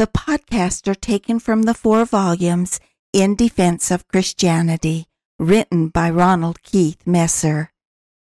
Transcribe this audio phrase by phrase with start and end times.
[0.00, 2.80] The podcasts are taken from the four volumes
[3.12, 5.04] In Defense of Christianity,
[5.38, 7.70] written by Ronald Keith Messer.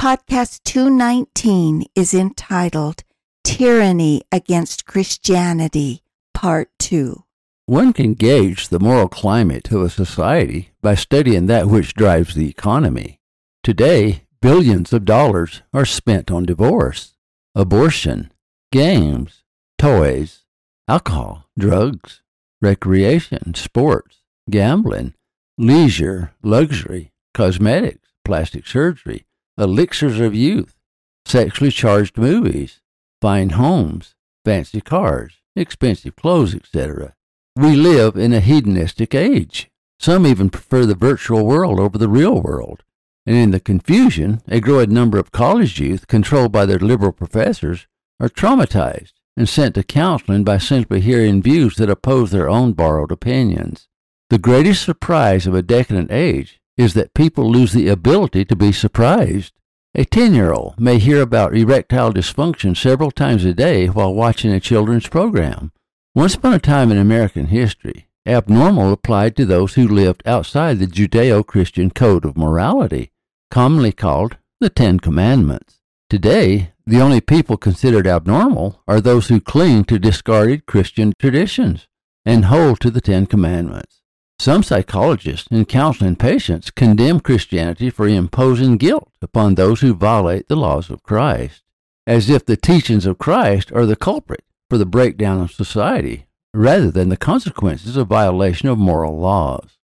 [0.00, 3.04] Podcast 219 is entitled
[3.44, 7.22] Tyranny Against Christianity, Part 2.
[7.66, 12.48] One can gauge the moral climate of a society by studying that which drives the
[12.48, 13.20] economy.
[13.62, 17.16] Today, billions of dollars are spent on divorce,
[17.54, 18.32] abortion,
[18.72, 19.42] games,
[19.76, 20.45] toys,
[20.88, 22.22] alcohol, drugs,
[22.62, 25.14] recreation, sports, gambling,
[25.58, 29.26] leisure, luxury, cosmetics, plastic surgery,
[29.58, 30.76] elixirs of youth,
[31.24, 32.80] sexually charged movies,
[33.20, 34.14] fine homes,
[34.44, 37.14] fancy cars, expensive clothes, etc.
[37.56, 39.68] We live in a hedonistic age.
[39.98, 42.84] Some even prefer the virtual world over the real world.
[43.24, 47.88] And in the confusion, a growing number of college youth, controlled by their liberal professors,
[48.20, 53.12] are traumatized and sent to counseling by simply hearing views that oppose their own borrowed
[53.12, 53.88] opinions.
[54.30, 58.72] The greatest surprise of a decadent age is that people lose the ability to be
[58.72, 59.52] surprised.
[59.94, 64.52] A 10 year old may hear about erectile dysfunction several times a day while watching
[64.52, 65.72] a children's program.
[66.14, 70.86] Once upon a time in American history, abnormal applied to those who lived outside the
[70.86, 73.12] Judeo Christian code of morality,
[73.50, 75.80] commonly called the Ten Commandments.
[76.10, 81.88] Today, the only people considered abnormal are those who cling to discarded Christian traditions
[82.24, 84.02] and hold to the Ten Commandments.
[84.38, 90.56] Some psychologists in counseling patients condemn Christianity for imposing guilt upon those who violate the
[90.56, 91.62] laws of Christ,
[92.06, 96.90] as if the teachings of Christ are the culprit for the breakdown of society, rather
[96.90, 99.78] than the consequences of violation of moral laws.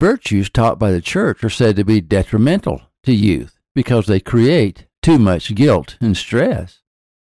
[0.00, 4.86] Virtues taught by the church are said to be detrimental to youth because they create
[5.02, 6.80] too much guilt and stress.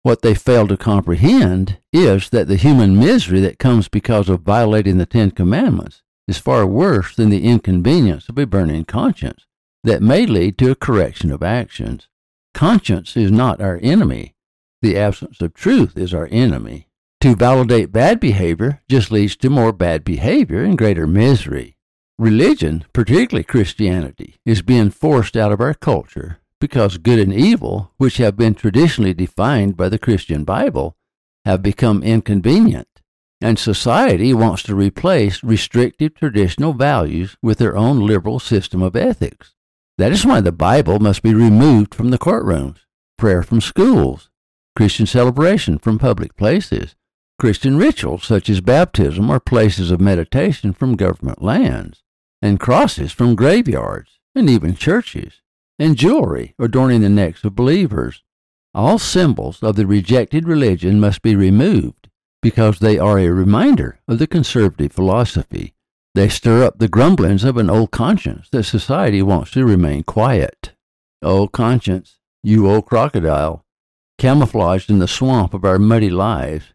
[0.01, 4.97] What they fail to comprehend is that the human misery that comes because of violating
[4.97, 9.45] the Ten Commandments is far worse than the inconvenience of a burning conscience
[9.83, 12.07] that may lead to a correction of actions.
[12.53, 14.35] Conscience is not our enemy.
[14.81, 16.87] The absence of truth is our enemy.
[17.21, 21.75] To validate bad behavior just leads to more bad behavior and greater misery.
[22.17, 28.17] Religion, particularly Christianity, is being forced out of our culture because good and evil, which
[28.17, 30.97] have been traditionally defined by the Christian Bible,
[31.45, 32.87] have become inconvenient,
[33.41, 39.55] and society wants to replace restrictive traditional values with their own liberal system of ethics.
[39.97, 42.79] That is why the Bible must be removed from the courtrooms,
[43.17, 44.29] prayer from schools,
[44.75, 46.95] Christian celebration from public places,
[47.39, 52.03] Christian rituals such as baptism or places of meditation from government lands,
[52.41, 55.41] and crosses from graveyards, and even churches
[55.79, 58.21] and jewelry adorning the necks of believers.
[58.75, 62.09] All symbols of the rejected religion must be removed
[62.41, 65.73] because they are a reminder of the conservative philosophy.
[66.15, 70.73] They stir up the grumblings of an old conscience that society wants to remain quiet.
[71.21, 73.65] Old conscience, you old crocodile,
[74.17, 76.73] camouflaged in the swamp of our muddy lives,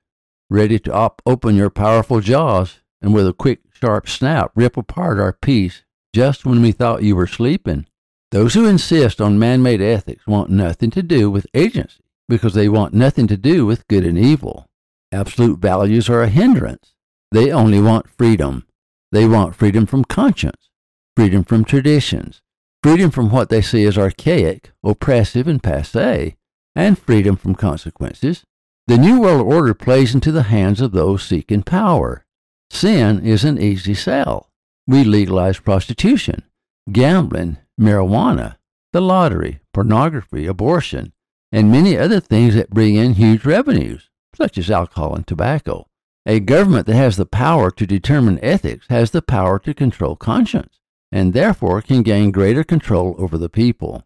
[0.51, 5.19] ready to op- open your powerful jaws and with a quick, sharp snap rip apart
[5.19, 5.83] our peace
[6.15, 7.87] just when we thought you were sleeping.
[8.35, 12.69] Those who insist on man made ethics want nothing to do with agency because they
[12.69, 14.67] want nothing to do with good and evil.
[15.13, 16.97] Absolute values are a hindrance.
[17.31, 18.67] They only want freedom.
[19.13, 20.69] They want freedom from conscience,
[21.17, 22.43] freedom from traditions,
[22.83, 26.35] freedom from what they see as archaic, oppressive, and passe,
[26.75, 28.43] and freedom from consequences.
[28.89, 32.25] The New World Order plays into the hands of those seeking power.
[32.69, 34.51] Sin is an easy sell.
[34.89, 36.43] We legalize prostitution,
[36.91, 38.57] gambling, marijuana,
[38.93, 41.13] the lottery, pornography, abortion,
[41.53, 45.87] and many other things that bring in huge revenues, such as alcohol and tobacco.
[46.27, 50.81] A government that has the power to determine ethics has the power to control conscience,
[51.13, 54.05] and therefore can gain greater control over the people.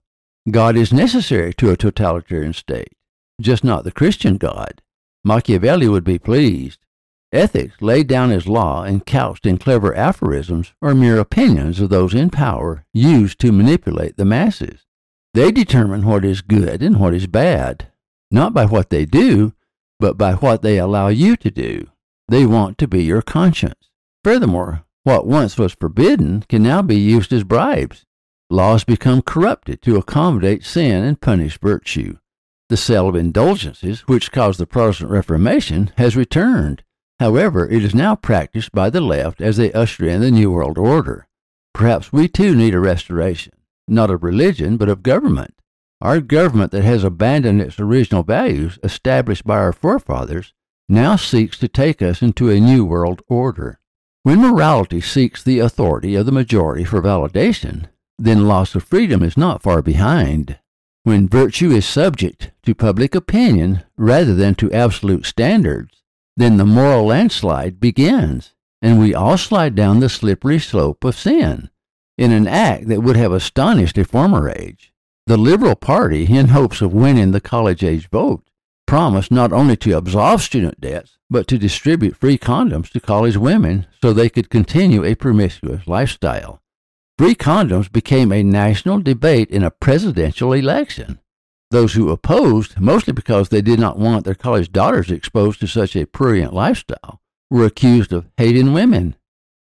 [0.51, 2.93] God is necessary to a totalitarian state,
[3.41, 4.83] just not the Christian God.
[5.25, 6.81] Machiavelli would be pleased.
[7.33, 12.15] Ethics, laid down as law and couched in clever aphorisms, are mere opinions of those
[12.15, 14.87] in power used to manipulate the masses.
[15.35, 17.89] They determine what is good and what is bad,
[18.31, 19.53] not by what they do,
[20.01, 21.89] but by what they allow you to do.
[22.29, 23.91] They want to be your conscience.
[24.25, 28.07] Furthermore, what once was forbidden can now be used as bribes.
[28.51, 32.17] Laws become corrupted to accommodate sin and punish virtue.
[32.71, 36.83] The sale of indulgences, which caused the Protestant Reformation, has returned.
[37.21, 40.79] However, it is now practiced by the left as they usher in the New World
[40.79, 41.27] Order.
[41.75, 43.53] Perhaps we too need a restoration,
[43.89, 45.55] not of religion, but of government.
[46.01, 50.55] Our government that has abandoned its original values established by our forefathers
[50.89, 53.81] now seeks to take us into a new world order.
[54.23, 57.87] When morality seeks the authority of the majority for validation,
[58.19, 60.59] then loss of freedom is not far behind.
[61.03, 65.98] When virtue is subject to public opinion rather than to absolute standards,
[66.39, 71.69] then the moral landslide begins, and we all slide down the slippery slope of sin
[72.17, 74.93] in an act that would have astonished a former age.
[75.27, 78.45] The Liberal Party, in hopes of winning the college age vote,
[78.87, 83.87] promised not only to absolve student debts, but to distribute free condoms to college women
[84.01, 86.63] so they could continue a promiscuous lifestyle.
[87.19, 91.19] Free condoms became a national debate in a presidential election.
[91.71, 95.95] Those who opposed, mostly because they did not want their college daughters exposed to such
[95.95, 97.21] a prurient lifestyle,
[97.51, 99.17] were accused of hating women.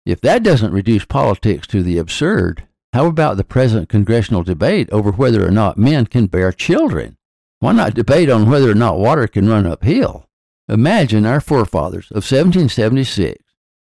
[0.06, 5.12] If that doesn't reduce politics to the absurd, how about the present congressional debate over
[5.12, 7.18] whether or not men can bear children?
[7.60, 10.30] Why not debate on whether or not water can run uphill?
[10.70, 13.44] Imagine our forefathers of 1776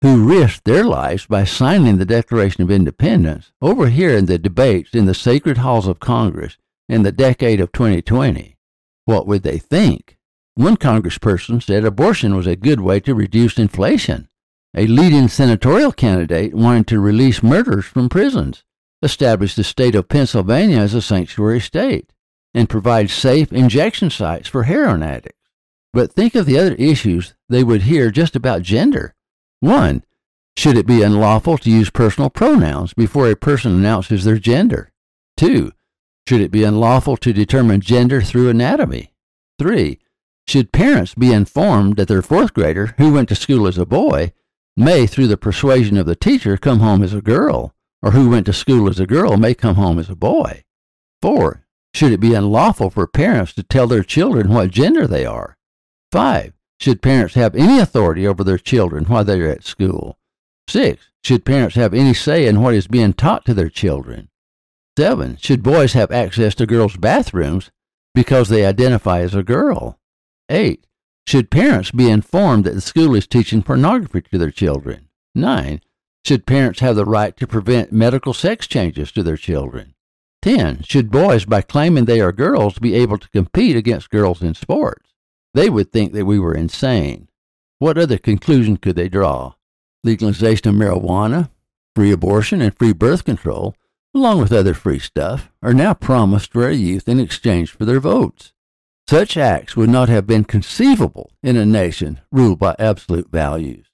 [0.03, 5.15] who risked their lives by signing the Declaration of Independence, overhearing the debates in the
[5.15, 6.57] sacred halls of Congress
[6.91, 8.57] in the decade of 2020.
[9.05, 10.19] What would they think?
[10.55, 14.29] One congressperson said abortion was a good way to reduce inflation.
[14.77, 18.65] A leading senatorial candidate wanted to release murderers from prisons,
[19.03, 22.13] establish the state of Pennsylvania as a sanctuary state,
[22.55, 25.39] and provide safe injection sites for heroin addicts.
[25.93, 29.15] But think of the other issues they would hear just about gender
[29.61, 30.05] 1.
[30.57, 34.93] Should it be unlawful to use personal pronouns before a person announces their gender?
[35.37, 35.73] 2.
[36.29, 39.13] Should it be unlawful to determine gender through anatomy?
[39.59, 39.99] 3.
[40.47, 44.33] Should parents be informed that their fourth grader, who went to school as a boy,
[44.77, 48.47] may, through the persuasion of the teacher, come home as a girl, or who went
[48.47, 50.65] to school as a girl may come home as a boy?
[51.23, 51.67] 4.
[51.93, 55.57] Should it be unlawful for parents to tell their children what gender they are?
[56.13, 56.55] 5.
[56.81, 60.19] Should parents have any authority over their children while they are at school?
[60.69, 61.11] 6.
[61.23, 64.30] Should parents have any say in what is being taught to their children?
[64.99, 65.39] 7.
[65.41, 67.71] Should boys have access to girls' bathrooms
[68.15, 69.99] because they identify as a girl?
[70.49, 70.87] 8.
[71.27, 75.09] Should parents be informed that the school is teaching pornography to their children?
[75.35, 75.81] 9.
[76.25, 79.95] Should parents have the right to prevent medical sex changes to their children?
[80.43, 80.83] 10.
[80.83, 85.15] Should boys, by claiming they are girls, be able to compete against girls in sports?
[85.55, 87.29] They would think that we were insane.
[87.79, 89.55] What other conclusion could they draw?
[90.03, 91.51] Legalization of marijuana,
[91.95, 93.75] free abortion, and free birth control,
[94.15, 98.01] along with other free stuff, are now promised to our youth in exchange for their
[98.01, 98.53] votes.
[99.09, 103.87] Such acts would not have been conceivable in a nation ruled by absolute values.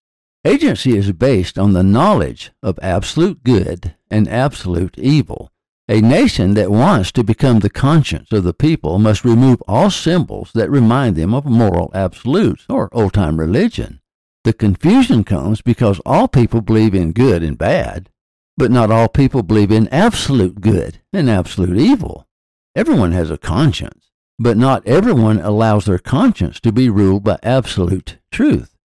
[0.44, 5.50] Agency is based on the knowledge of absolute good and absolute evil,
[5.88, 10.50] a nation that wants to become the conscience of the people must remove all symbols
[10.54, 14.00] that remind them of moral absolutes or old time religion.
[14.42, 18.10] The confusion comes because all people believe in good and bad,
[18.56, 22.26] but not all people believe in absolute good and absolute evil.
[22.74, 28.18] Everyone has a conscience, but not everyone allows their conscience to be ruled by absolute
[28.30, 28.76] truth.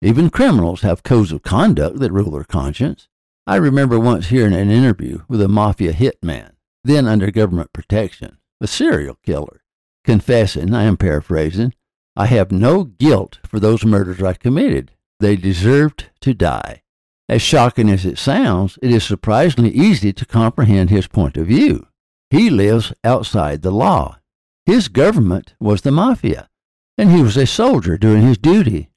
[0.00, 3.08] Even criminals have codes of conduct that rule their conscience.
[3.46, 6.52] I remember once hearing an interview with a mafia hitman,
[6.84, 9.62] then under government protection, a serial killer,
[10.04, 11.74] confessing, I am paraphrasing,
[12.16, 14.92] I have no guilt for those murders I committed.
[15.20, 16.82] They deserved to die.
[17.28, 21.86] As shocking as it sounds, it is surprisingly easy to comprehend his point of view.
[22.30, 24.18] He lives outside the law.
[24.64, 26.48] His government was the mafia,
[26.96, 28.88] and he was a soldier doing his duty.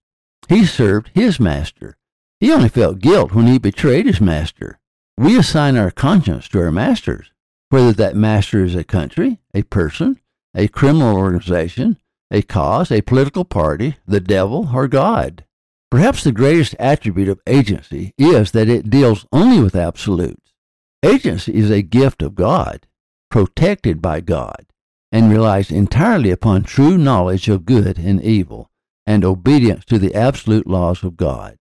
[0.47, 1.97] He served his master.
[2.39, 4.79] He only felt guilt when he betrayed his master.
[5.17, 7.31] We assign our conscience to our masters,
[7.69, 10.19] whether that master is a country, a person,
[10.55, 11.97] a criminal organization,
[12.31, 15.45] a cause, a political party, the devil, or God.
[15.91, 20.53] Perhaps the greatest attribute of agency is that it deals only with absolutes.
[21.03, 22.87] Agency is a gift of God,
[23.29, 24.67] protected by God,
[25.11, 28.71] and relies entirely upon true knowledge of good and evil,
[29.05, 31.57] and obedience to the absolute laws of God.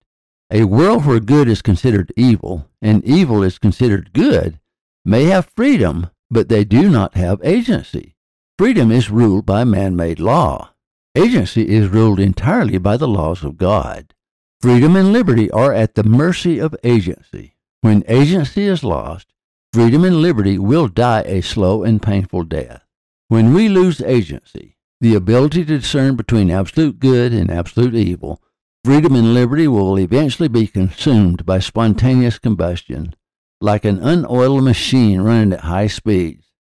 [0.53, 4.61] A world where good is considered evil and evil is considered good
[5.05, 8.15] may have freedom, but they do not have agency.
[8.59, 10.71] Freedom is ruled by man made law.
[11.17, 14.15] Agency is ruled entirely by the laws of God.
[14.61, 17.57] Freedom and liberty are at the mercy of agency.
[17.81, 19.33] When agency is lost,
[19.73, 22.83] freedom and liberty will die a slow and painful death.
[23.29, 28.43] When we lose agency, the ability to discern between absolute good and absolute evil,
[28.85, 33.15] freedom and liberty will eventually be consumed by spontaneous combustion,
[33.63, 36.53] like an unoiled machine running at high speeds.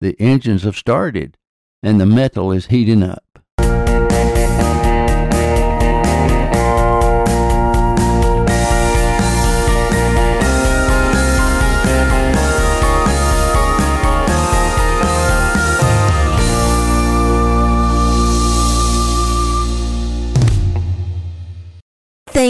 [0.00, 1.38] The engines have started,
[1.84, 3.23] and the metal is heating up.